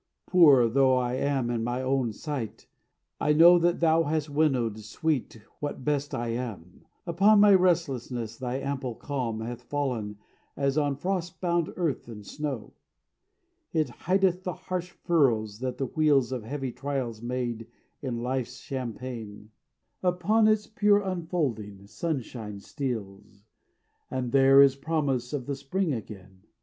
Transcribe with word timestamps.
Poor 0.25 0.67
though 0.67 0.97
I 0.97 1.13
am 1.13 1.51
in 1.51 1.63
my 1.63 1.79
own 1.83 2.11
sight, 2.11 2.65
I 3.19 3.33
know 3.33 3.59
That 3.59 3.81
thou 3.81 4.01
hast 4.01 4.31
winnowed, 4.31 4.79
sweet, 4.79 5.39
what 5.59 5.85
best 5.85 6.15
I 6.15 6.29
am; 6.29 6.85
Upon 7.05 7.39
my 7.39 7.53
restlessness 7.53 8.35
thy 8.35 8.55
ample 8.55 8.95
calm 8.95 9.41
Hath 9.41 9.61
fallen 9.61 10.17
as 10.57 10.75
on 10.75 10.95
frost 10.95 11.39
bound 11.39 11.71
earth 11.75 12.07
the 12.07 12.23
snow. 12.23 12.73
It 13.73 13.89
hideth 13.89 14.41
the 14.43 14.53
harsh 14.53 14.89
furrows 14.89 15.59
that 15.59 15.77
the 15.77 15.85
wheels 15.85 16.31
Of 16.31 16.45
heavy 16.45 16.71
trials 16.71 17.21
made 17.21 17.67
in 18.01 18.23
Life's 18.23 18.59
champaign; 18.59 19.51
Upon 20.01 20.47
its 20.47 20.65
pure 20.65 21.01
unfolding 21.03 21.85
sunshine 21.85 22.59
steals, 22.59 23.45
And 24.09 24.31
there 24.31 24.63
is 24.63 24.75
promise 24.75 25.31
of 25.31 25.45
the 25.45 25.55
spring 25.55 25.93
again. 25.93 26.41